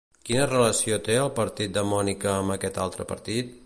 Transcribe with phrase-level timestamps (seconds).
[0.27, 3.59] Quina relació té el partit de Mónica amb aquest altre partit?